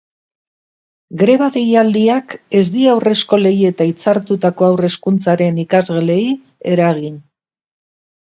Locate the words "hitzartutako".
3.89-4.67